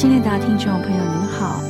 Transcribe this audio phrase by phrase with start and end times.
[0.00, 1.60] 亲爱的听众朋友，您好。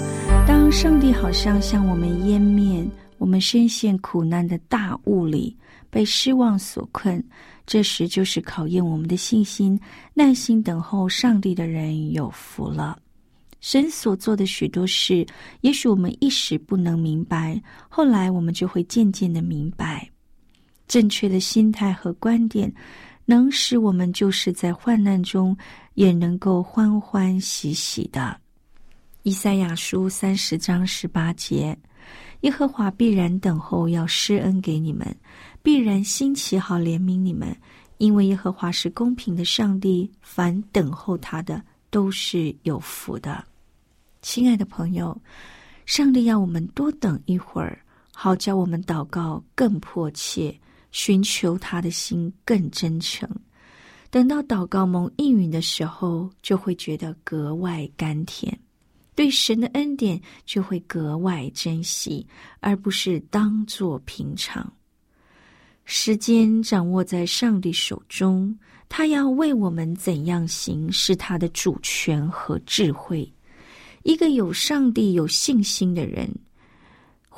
[0.46, 2.86] 当上帝好像向我们湮灭，
[3.18, 5.56] 我们深陷苦难的大雾里。
[5.90, 7.20] 被失望所困，
[7.66, 9.76] 这时就是考验我们的信心。
[10.14, 12.96] 耐心等候上帝的人有福了。
[13.60, 15.26] 神所做的许多事，
[15.62, 20.08] 也许我们一时不能明白，后来我们就会渐渐的明白。
[20.86, 22.72] 正确的心态和观点，
[23.24, 25.56] 能使我们就是在患难中
[25.94, 28.36] 也能够欢欢喜喜的。
[29.22, 31.76] 以赛亚书三十章十八节：
[32.40, 35.14] 耶和华必然等候，要施恩给你们。
[35.62, 37.54] 必然兴起好怜悯你们，
[37.98, 43.44] 因为耶和华是公平的上帝，凡等候他的都是有福的。
[44.22, 45.14] 亲爱的朋友，
[45.84, 47.78] 上帝要我们多等一会儿，
[48.14, 50.58] 好叫我们祷告更迫切，
[50.90, 53.28] 寻求他的心更真诚。
[54.10, 58.58] 等到祷告蒙应允的时候，就会觉得格外甘甜，
[59.14, 62.26] 对神的恩典就会格外珍惜，
[62.58, 64.72] 而不是当作平常。
[65.84, 68.56] 时间掌握在上帝手中，
[68.88, 73.32] 他要为我们怎样行，是他的主权和智慧。
[74.02, 76.28] 一个有上帝、有信心的人，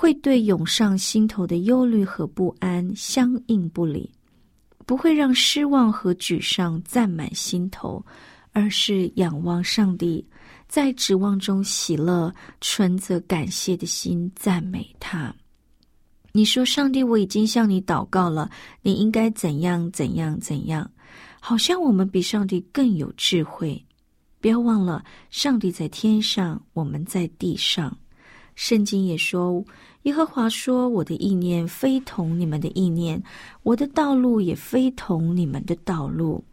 [0.03, 4.11] 会对涌上心头的忧虑和不安相应不理，
[4.85, 8.05] 不会让失望和沮丧占满心头，
[8.51, 10.27] 而是仰望上帝，
[10.67, 15.33] 在指望中喜乐，存着感谢的心赞美他。
[16.33, 20.91] 你说：“上帝，我已经向你祷告了，你应该怎样怎样怎样？
[21.39, 23.81] 好像我们比上帝更有智慧。
[24.41, 27.97] 不要忘了，上帝在天上，我们在地上。
[28.55, 29.65] 圣经也说，
[30.03, 33.23] 耶和华说：我的意念非同你们的意念，
[33.63, 36.45] 我的道路也非同你们的道路。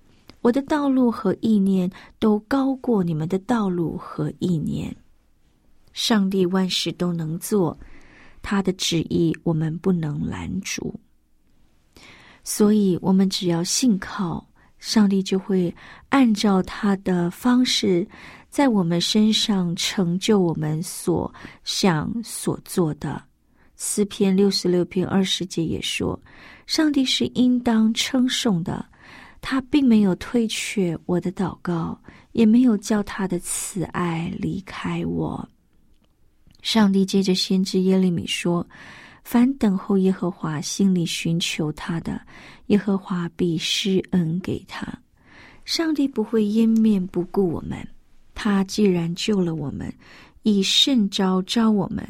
[0.41, 1.89] 我的道路和意念
[2.19, 4.95] 都高过你们的道路和意念。
[5.93, 7.77] 上帝万事都能做。”
[8.41, 10.97] 他的旨意，我们不能拦阻，
[12.41, 15.75] 所以我们只要信靠上帝，就会
[16.07, 18.07] 按照他的方式，
[18.49, 21.31] 在我们身上成就我们所
[21.65, 23.21] 想所做的。
[23.81, 26.21] 诗篇六十六篇二十节也说
[26.67, 28.85] ：“上帝是应当称颂的，
[29.39, 31.97] 他并没有退却我的祷告，
[32.33, 35.47] 也没有叫他的慈爱离开我。”
[36.61, 38.67] 上帝接着先知耶利米说
[39.23, 42.21] ：“凡等候耶和华、心里寻求他的，
[42.67, 44.85] 耶和华必施恩给他。
[45.63, 47.87] 上帝不会湮灭不顾我们。
[48.35, 49.91] 他既然救了我们，
[50.43, 52.05] 以圣招招我们，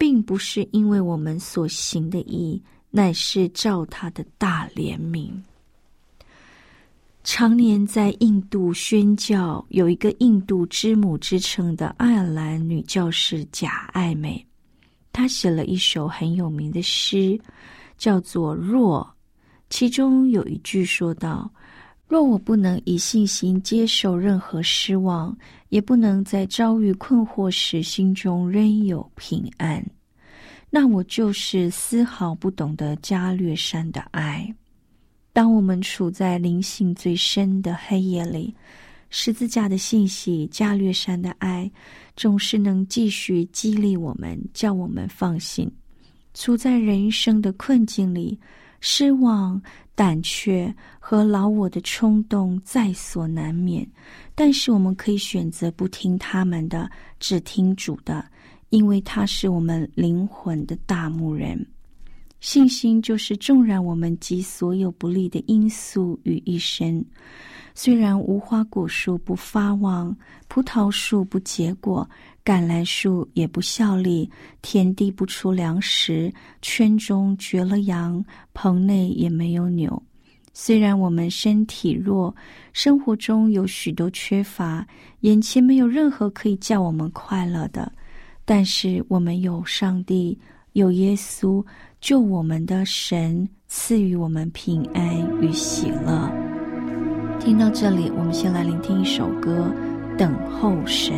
[0.00, 5.30] 并不是因为我们所行的义，乃是照他的大怜悯。”
[7.22, 14.42] 常年在印度宣教，有一个印度之母之称的爱尔兰女教师贾爱美，
[15.12, 17.38] 她写了一首很有名的诗，
[17.98, 19.00] 叫做《若》，
[19.68, 21.52] 其中有一句说道
[22.08, 25.36] ：“若我不能以信心接受任何失望，
[25.70, 29.84] 也不能在遭遇困惑时心中仍有平安，
[30.68, 34.54] 那我就是丝毫不懂得加略山的爱。”
[35.32, 38.52] 当我们处在灵性最深的黑夜里，
[39.10, 41.70] 十字架的信息、加略山的爱，
[42.16, 45.70] 总是能继续激励我们，叫我们放心。
[46.34, 48.38] 处在人生的困境里，
[48.80, 49.60] 失望、
[49.94, 53.88] 胆怯和老我的冲动在所难免，
[54.42, 58.24] 但是我们可以选择不听他们的，只听主的，
[58.70, 61.62] 因为他是我们灵魂的大牧人。
[62.40, 67.04] 信心就是纵然我们集所有不利的因素于一身，
[67.74, 70.16] 虽然无花果树不发旺，
[70.48, 72.08] 葡萄树不结果，
[72.42, 74.30] 橄榄树也不效力，
[74.62, 76.32] 田地不出粮食，
[76.62, 80.02] 圈中绝了羊，棚内也没有牛。
[80.52, 82.34] 虽然我们身体弱，
[82.72, 84.86] 生活中有许多缺乏，
[85.20, 87.90] 眼前没有任何可以叫我们快乐的，
[88.44, 90.38] 但是我们有上帝，
[90.72, 91.64] 有耶稣。
[92.00, 95.04] 救我们的神赐予我们平安
[95.42, 96.32] 与喜乐。
[97.38, 99.70] 听到这里，我们先来聆听一首歌，
[100.16, 101.14] 《等候神》。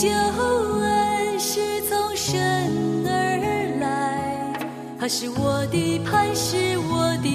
[0.00, 2.40] 旧恩是从身
[3.06, 4.58] 而来。
[4.98, 6.56] 他是我的磐石
[6.88, 7.29] 我的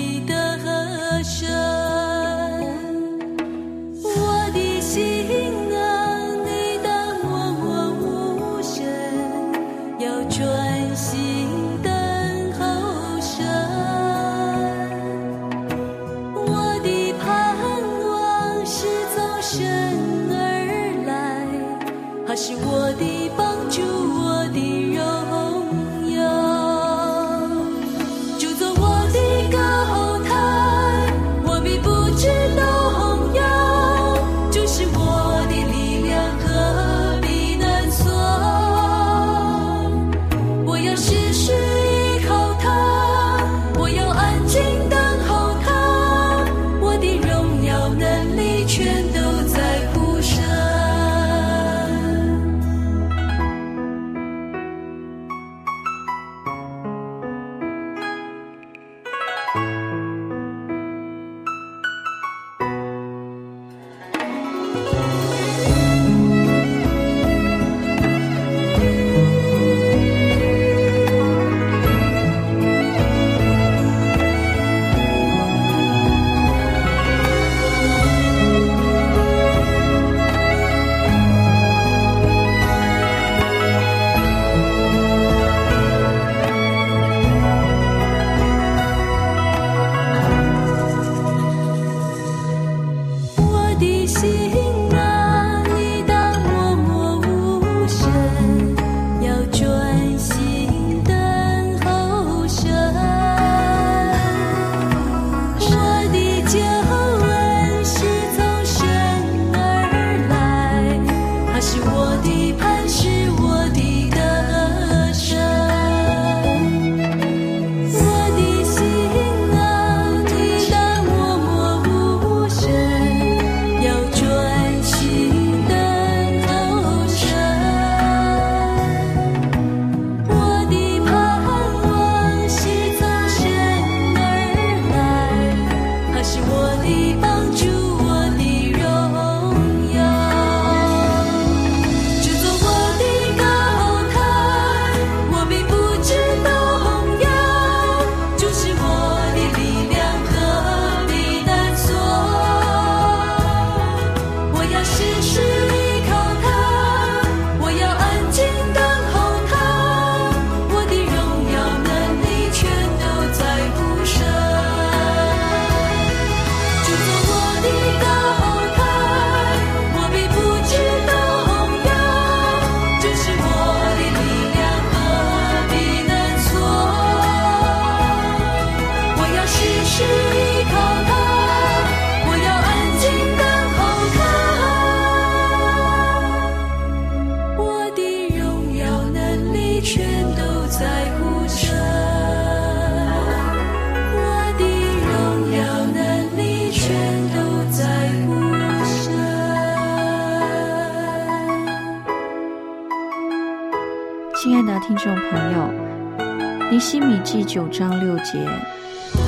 [205.45, 208.33] 朋友，尼西米记九章六节，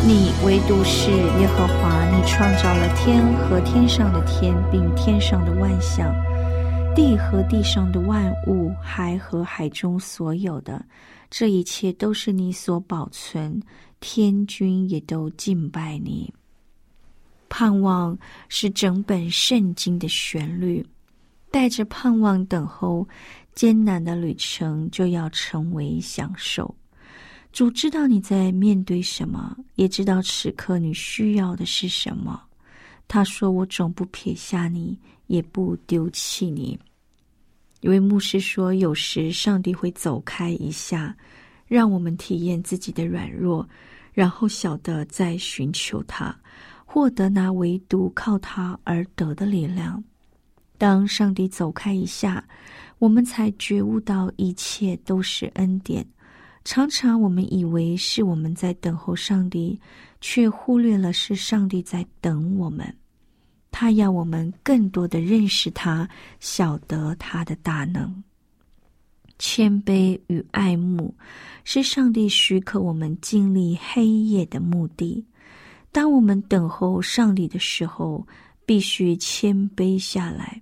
[0.03, 6.11] 你唯独是耶和华，你创造了天和天上的天，并天上的万象，
[6.95, 10.83] 地和地上的万物，海和海中所有的，
[11.29, 13.61] 这一切都是你所保存，
[13.99, 16.33] 天君也都敬拜你。
[17.47, 18.17] 盼望
[18.49, 20.83] 是整本圣经的旋律，
[21.51, 23.07] 带着盼望等候，
[23.57, 26.75] 艰难的旅程就要成为享受。
[27.51, 32.39] 主知道你在面对什么，也知道此刻你需要的是什么。
[33.07, 34.95] 他说：“我总不撇下你，
[35.25, 36.79] 也不丢弃你。”
[37.81, 41.17] 一位牧师说：“有时上帝会走开一下，
[41.65, 43.67] 让我们体验自己的软弱，
[44.13, 46.37] 然后晓得再寻求他。”
[46.85, 50.01] 获得那唯独靠他而得的力量。
[50.77, 52.47] 当上帝走开一下，
[52.99, 56.05] 我们才觉悟到一切都是恩典。
[56.63, 59.79] 常常我们以为是我们在等候上帝，
[60.19, 62.93] 却忽略了是上帝在等我们。
[63.71, 68.23] 他要我们更多的认识他，晓得他的大能。
[69.39, 71.13] 谦卑与爱慕，
[71.63, 75.23] 是上帝许可我们经历黑夜的目的。
[75.91, 78.27] 当我们等候上帝的时候，
[78.65, 80.59] 必须谦卑下来，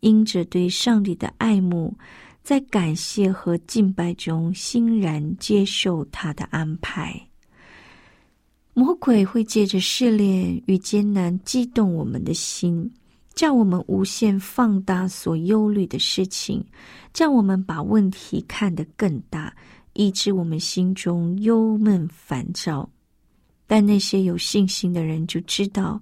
[0.00, 1.96] 因着对上帝的爱慕，
[2.42, 7.20] 在感谢和敬拜中欣然接受他的安排。
[8.72, 12.90] 魔鬼会借着试炼与艰难激动我们的心，
[13.34, 16.64] 叫我们无限放大所忧虑的事情，
[17.12, 19.54] 叫我们把问题看得更大，
[19.92, 22.88] 以致我们心中忧闷烦躁。
[23.66, 26.00] 但那些有信心的人就知道，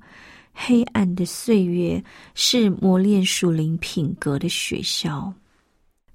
[0.60, 2.02] 黑暗的岁月
[2.34, 5.32] 是磨练属灵品格的学校。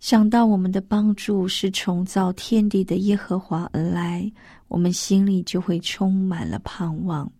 [0.01, 4.29] 想到我们的帮助是从造天地的耶和华而来，
[4.67, 7.31] 我们心里就会充满了盼望。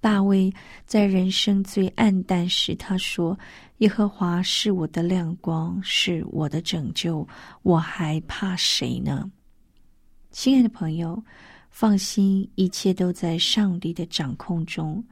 [0.00, 0.52] 大卫
[0.86, 3.36] 在人生最暗淡时，他说
[3.78, 7.26] ：“耶和华是我的亮光，是我的拯救，
[7.62, 9.28] 我还怕谁呢？”
[10.30, 11.20] 亲爱的朋友。
[11.72, 15.02] 放心，一切都在上帝的掌控中，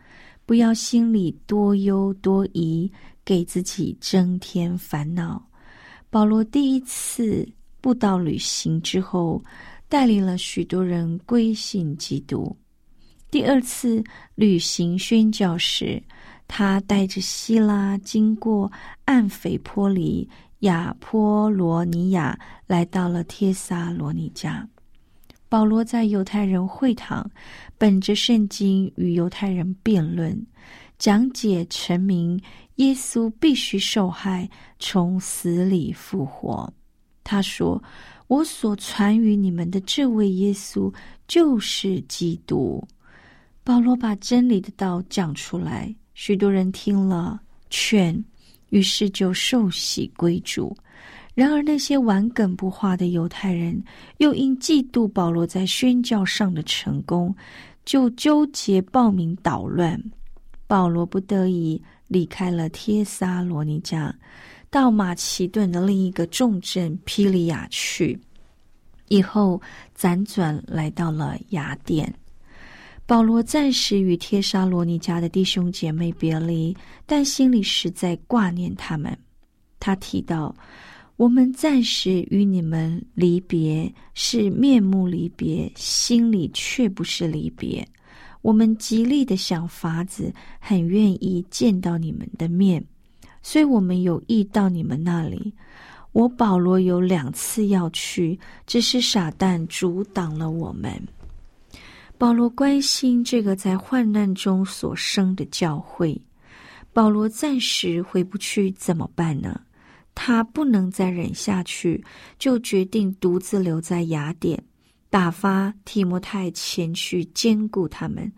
[0.48, 2.90] 不要心里多忧多疑，
[3.22, 5.46] 给自己增添烦恼。
[6.08, 7.46] 保罗第一次
[7.82, 9.44] 布道旅行之后，
[9.90, 12.56] 带领了许多人归信基督。
[13.30, 14.02] 第二次
[14.36, 16.02] 旅行宣教时，
[16.46, 18.72] 他带着希拉经过
[19.04, 20.26] 暗斐波里、
[20.60, 24.66] 亚波罗尼亚，来到了帖撒罗尼迦。
[25.48, 27.28] 保罗在犹太人会堂，
[27.78, 30.38] 本着圣经与犹太人辩论，
[30.98, 32.40] 讲解陈明
[32.76, 36.70] 耶稣必须受害，从死里复活。
[37.24, 37.82] 他说
[38.28, 40.92] ：“我所传于你们的这位耶稣，
[41.26, 42.86] 就是基督。”
[43.64, 48.22] 保罗把真理的道讲出来，许多人听了劝，
[48.70, 50.76] 于是就受洗归主。
[51.38, 53.80] 然而，那些顽梗不化的犹太人
[54.16, 57.32] 又因嫉妒保罗在宣教上的成功，
[57.84, 60.02] 就纠结报名捣乱。
[60.66, 64.12] 保罗不得已离开了帖撒罗尼迦，
[64.68, 68.18] 到马其顿的另一个重镇皮利亚去，
[69.06, 69.62] 以后
[69.96, 72.12] 辗转来到了雅典。
[73.06, 76.76] 保罗暂时与帖撒罗尼迦的弟兄姐妹别离，
[77.06, 79.16] 但心里实在挂念他们。
[79.78, 80.52] 他提到。
[81.18, 87.84] 我们暂时与你们离别，是面目离别，心里却不是离别。
[88.40, 92.80] 我们极力的想法子，很愿意见到你们的面，
[93.42, 95.52] 所以我们有意到你们那里。
[96.12, 100.92] 我保罗有两次要去，只是傻蛋阻挡了我们。
[102.16, 106.16] 保罗关心这个在患难中所生的教会，
[106.92, 109.60] 保罗暂时回不去，怎么办呢？
[110.20, 112.04] 他不能再忍下去，
[112.40, 114.60] 就决定独自留在雅典，
[115.08, 118.30] 打发提摩太前去兼顾他们，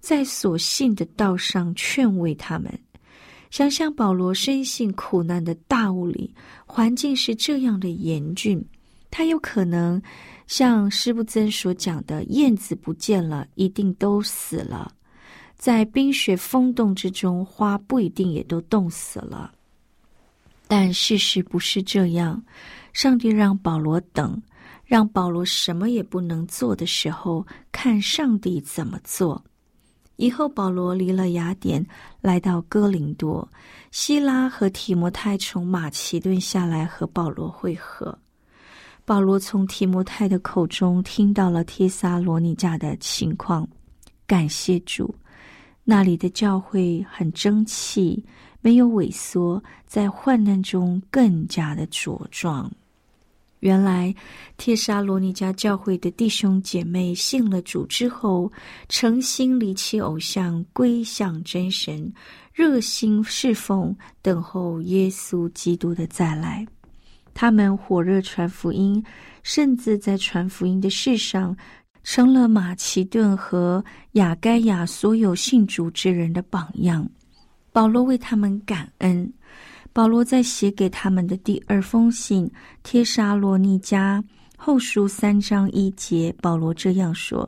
[0.00, 2.72] 在所信的道上劝慰他们。
[3.50, 8.64] 想象保罗深陷苦难的大雾里，环境是这样的严峻，
[9.10, 10.00] 他有可能
[10.46, 14.90] 像施布曾所讲的：“燕子不见了，一定都死了。”
[15.54, 19.52] 在冰雪风冻之中，花不一定也都冻死了。
[20.68, 22.42] 但事实不是这样，
[22.92, 24.40] 上帝让保罗等，
[24.84, 29.44] 让保罗什么也不能做的时候，看上帝怎么做。
[30.16, 31.86] 以后保罗离了雅典，
[32.22, 33.46] 来到哥林多，
[33.90, 38.18] 希拉和提摩太从马其顿下来和保罗会合。
[39.04, 43.68] 保罗从提摩太的口中听到了帖撒罗尼迦的情况，
[44.26, 45.14] 感谢主，
[45.84, 48.24] 那里的教会很争气，
[48.66, 52.68] 没有萎缩，在患难中更加的茁壮。
[53.60, 54.12] 原来，
[54.56, 58.50] 帖撒罗尼迦教会的弟兄姐妹信了主之后，
[58.88, 62.12] 诚心离弃偶像，归向真神，
[62.52, 66.66] 热心侍奉，等候耶稣基督的再来。
[67.34, 69.00] 他们火热传福音，
[69.44, 71.56] 甚至在传福音的事上，
[72.02, 77.08] 成了马其顿和雅该亚所有信主之人的榜样。
[77.76, 79.30] 保罗为他们感恩。
[79.92, 82.46] 保罗在写给他们的第二封信
[82.82, 84.24] 《帖沙罗尼迦
[84.56, 87.46] 后书》三章一节，保罗这样说：“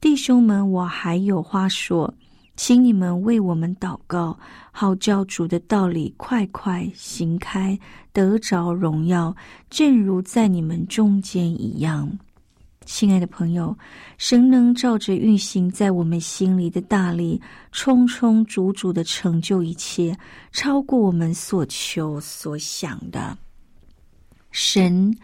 [0.00, 2.14] 弟兄们，我还有话说，
[2.54, 4.38] 请你们为我们祷告，
[4.70, 7.76] 好教主的道理快快行开，
[8.12, 9.34] 得着荣耀，
[9.70, 12.16] 正如在你们中间一样。”
[12.84, 13.76] 亲爱的朋友，
[14.18, 17.40] 神能照着运行在我们心里的大力，
[17.72, 20.16] 充充足足的成就一切，
[20.52, 23.36] 超过我们所求所想的。
[24.50, 25.16] 神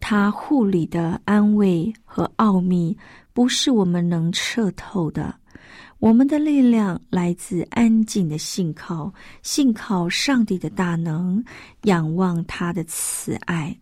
[0.00, 2.96] 他护理的安慰和奥秘，
[3.32, 5.34] 不是我们能彻透的。
[5.98, 11.44] 我们的力量来自安静的信靠，信靠上帝的大能，
[11.82, 13.76] 仰望他的慈爱。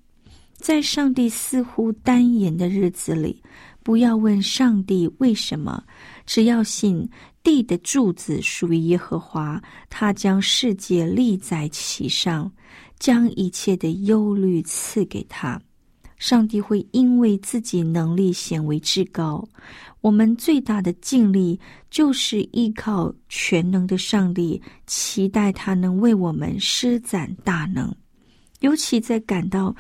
[0.58, 3.40] 在上帝似乎单言的日子里，
[3.82, 5.82] 不要问上帝为什么，
[6.24, 7.08] 只要信
[7.42, 12.50] 地的柱子属于耶和华，他将世界立在其上，
[12.98, 15.60] 将一切的忧虑赐给他。
[16.16, 19.46] 上帝会因为自己能力显为至高，
[20.00, 21.60] 我们最大的尽力
[21.90, 27.94] 就是依靠全能的上帝，期待他能为我们施展大能，
[28.60, 29.76] 尤其在感到。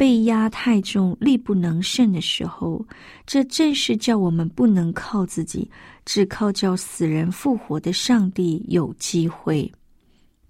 [0.00, 2.82] 被压太重、力不能胜的时候，
[3.26, 5.70] 这正是叫我们不能靠自己，
[6.06, 9.70] 只靠叫死人复活的上帝有机会。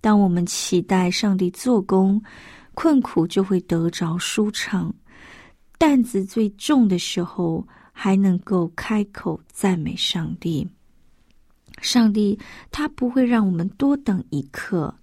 [0.01, 2.23] 当我们期待上帝做工，
[2.75, 4.95] 困苦就会得着舒畅。
[5.79, 10.65] 担子最重的时候，还能够开口赞美上帝。
[11.81, 12.39] 上帝
[12.71, 14.95] 他不会让我们多等一刻。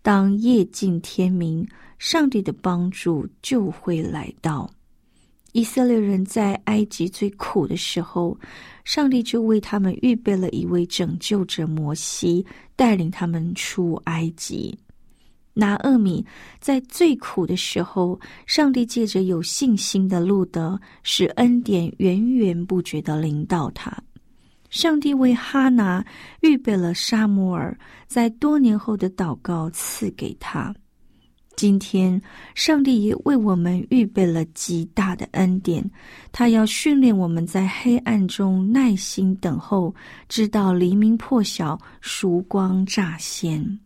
[0.00, 1.66] 当夜尽天明。
[1.98, 4.70] 上帝的帮助就会来到。
[5.52, 8.38] 以色列人在埃及最苦的时候，
[8.84, 12.44] 上帝就为他们预备了一位拯救者摩西，
[12.76, 14.78] 带领他们出埃及。
[15.54, 16.22] 拿厄米
[16.60, 23.90] 在最苦的时候，上帝借着有信心的路德，使恩典源源不绝的临到他。
[24.68, 26.04] 上帝为哈拿
[26.42, 27.74] 预备了沙摩尔，
[28.06, 30.74] 在多年后的祷告赐给他。
[31.56, 32.20] 今天，
[32.54, 35.82] 上帝也为我们预备了极大的恩典，
[36.30, 39.94] 他要训练我们在黑暗中耐心等候，
[40.28, 43.80] 直到黎明破晓，曙光乍现。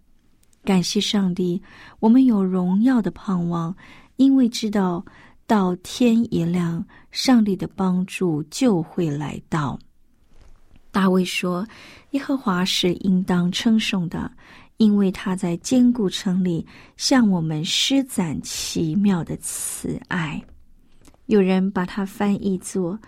[0.64, 1.62] 感谢上帝，
[2.00, 3.74] 我们有荣耀的盼望，
[4.16, 5.04] 因为知道
[5.46, 9.78] 到天一亮，上帝的帮助就会来到。
[10.92, 11.64] 大卫说
[12.10, 14.28] ：“耶和华是应当称颂的。”
[14.80, 16.66] 因为他在坚固城里
[16.96, 20.42] 向我们施展奇妙的慈爱，
[21.26, 22.98] 有人把它翻译作：“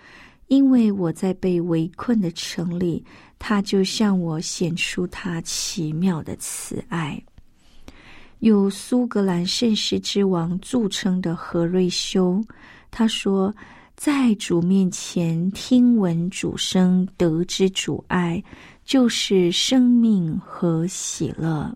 [0.49, 3.03] 因为我在被围困的城里，
[3.39, 7.19] 他就向我显出他奇妙的慈爱。”
[8.37, 12.39] 有苏格兰盛世之王著称的何瑞修，
[12.91, 13.51] 他说
[13.97, 18.43] ：“在主面前听闻主声，得知主爱。”
[18.85, 21.75] 就是生命和喜乐，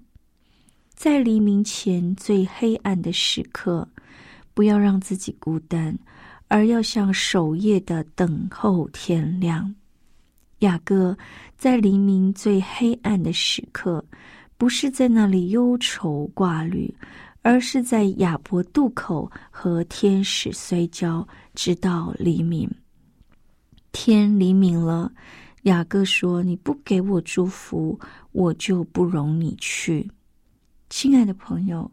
[0.93, 3.87] 在黎明前最黑暗的时刻，
[4.53, 5.97] 不要让自己孤单，
[6.47, 9.73] 而要像守夜的等候天亮。
[10.59, 11.17] 雅各
[11.57, 14.03] 在黎明最黑暗的时刻，
[14.57, 16.93] 不是在那里忧愁挂虑，
[17.41, 22.69] 而是在亚伯渡口和天使摔跤，直到黎明。
[23.93, 25.11] 天黎明了。
[25.67, 27.99] 雅各说：“你不给我祝福，
[28.31, 30.09] 我就不容你去。”
[30.89, 31.91] 亲爱的朋友，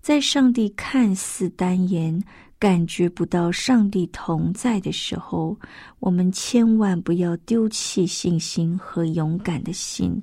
[0.00, 2.22] 在上帝看似单言、
[2.56, 5.58] 感觉不到上帝同在的时候，
[5.98, 10.22] 我们千万不要丢弃信心和勇敢的心，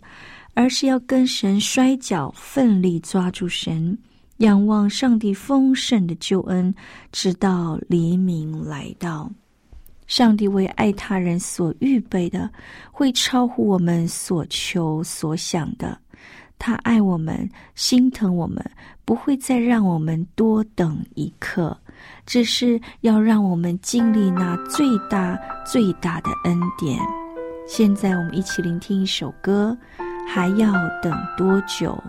[0.54, 3.98] 而是要跟神摔跤，奋力抓住神，
[4.38, 6.74] 仰望上帝丰盛的救恩，
[7.12, 9.30] 直到黎明来到。
[10.16, 12.48] 上帝为爱他人所预备的，
[12.92, 15.98] 会超乎我们所求所想的。
[16.60, 18.64] 他爱我们，心疼我们，
[19.06, 21.76] 不会再让我们多等一刻。
[22.28, 27.00] 只是要让我们经历那最大最大的恩典。
[27.68, 29.76] 现在，我们一起聆听一首歌，
[30.28, 30.72] 还要
[31.02, 32.00] 等多久？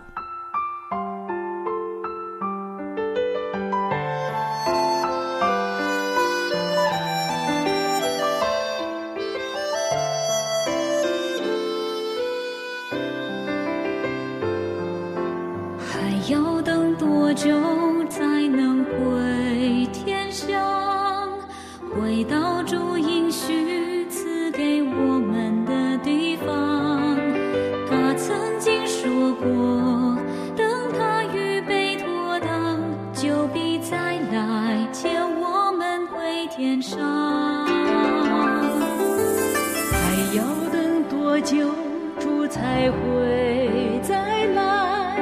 [42.47, 45.17] 才会再来。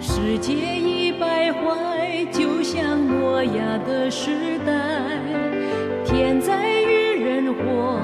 [0.00, 4.72] 世界已败坏，就像诺亚的时代。
[6.04, 7.98] 天灾与人祸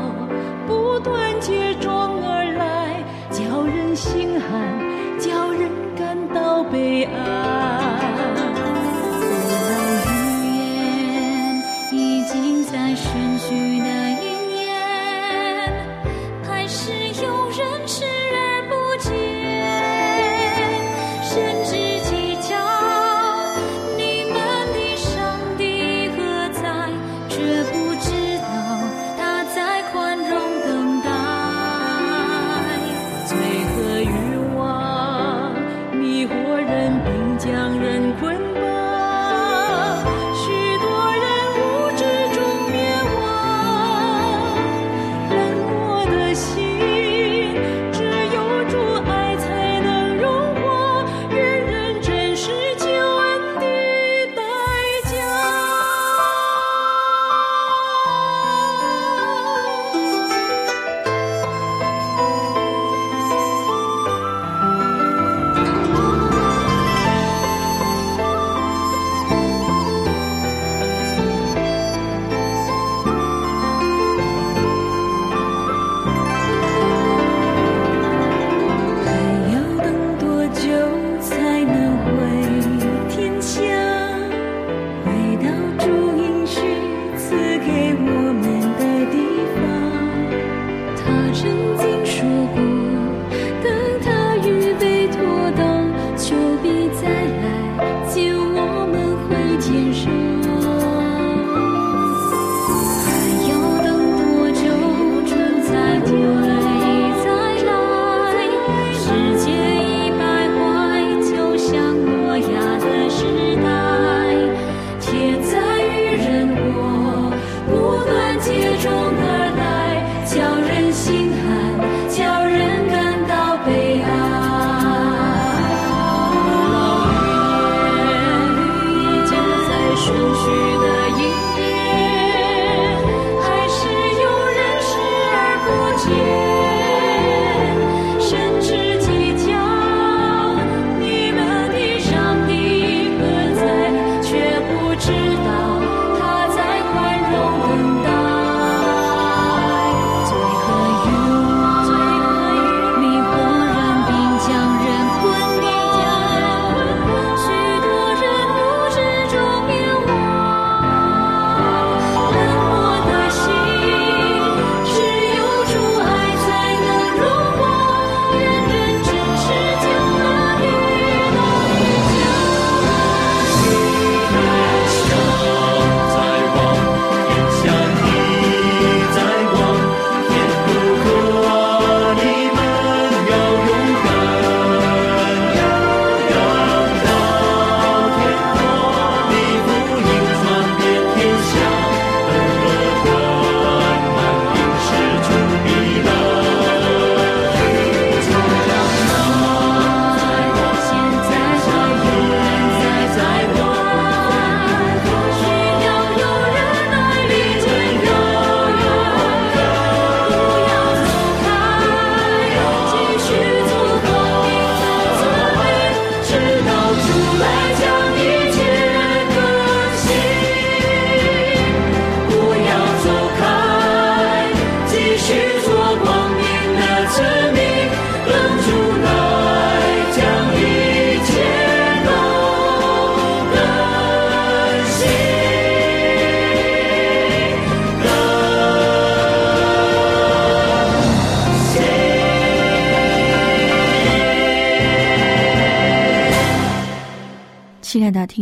[0.67, 7.78] 不断接踵而来，叫人心寒，叫人感到悲哀。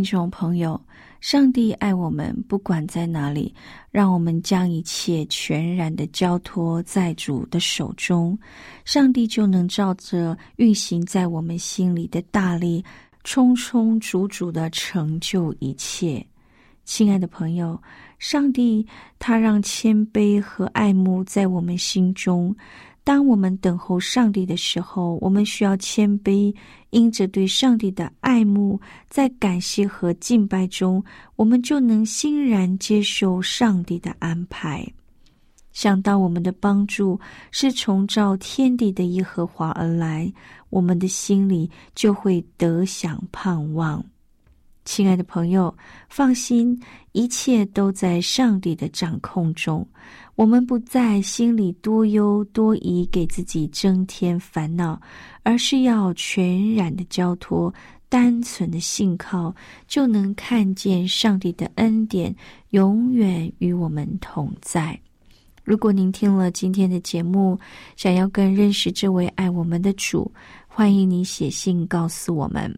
[0.07, 0.81] 亲爱的听众朋友，
[1.21, 3.53] 上帝爱我们，不管在哪里，
[3.90, 8.38] 让我们将一切全然的交托在主的手中，
[8.85, 12.85] 上帝就能照着运行在我们心里的大力，
[13.25, 16.25] 充充足足的成就一切。
[16.85, 17.77] 亲爱的朋友，
[18.21, 18.87] 上帝
[19.19, 22.55] 他让谦卑和爱慕在我们心中。
[23.07, 26.53] 当我们等候上帝的时候，我们需要谦卑，
[26.90, 31.05] 因着对上帝的爱慕，在感谢和敬拜中，
[31.37, 34.85] 我们就能欣然接受上帝的安排。
[35.73, 37.21] 想到我们的帮助
[37.53, 40.33] 是从造天地的耶和华而来，
[40.71, 44.05] 我们的心里就会得享盼望。
[44.87, 45.77] 亲爱的朋友，
[46.09, 49.87] 放心，一切都在上帝的掌控中。
[50.37, 54.99] 我们不在心里多忧多疑，给自己增添烦恼，
[55.42, 57.75] 而是要全然的交托，
[58.09, 59.53] 单纯的信靠，
[59.88, 62.35] 就能看见上帝的恩典
[62.70, 64.99] 永远与我们同在。
[65.64, 67.59] 如果您听了今天的节目，
[67.96, 70.31] 想要更认识这位爱我们的主，
[70.68, 72.72] 欢迎你写信告诉我们。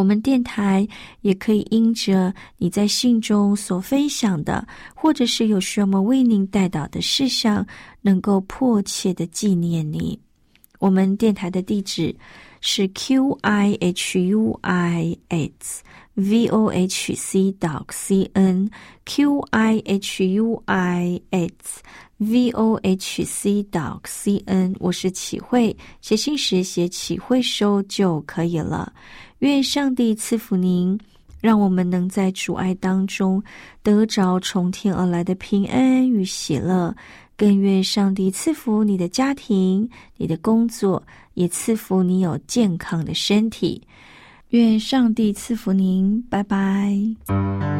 [0.00, 0.88] 我们电台
[1.20, 7.66] 也可以因着你在信中所分享的，或者是有需要我们为您带导的事项，
[8.00, 10.18] 能够迫切的纪念你。
[10.78, 12.16] 我们电台的地址
[12.62, 15.82] 是 q i h u i s
[16.14, 18.70] v o h c dot c n
[19.04, 21.82] q i h u i s
[22.20, 24.76] v o h c dot c n。
[24.78, 28.92] 我是启慧，写信时写启慧收就可以了。
[29.38, 31.00] 愿上帝赐福您，
[31.40, 33.42] 让我们能在主爱当中
[33.82, 36.94] 得着从天而来的平安与喜乐。
[37.38, 41.02] 更愿上帝赐福你的家庭、你的工作，
[41.32, 43.80] 也赐福你有健康的身体。
[44.50, 47.79] 愿上帝赐福您，拜拜。